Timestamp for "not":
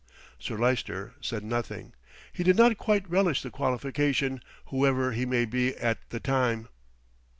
2.55-2.79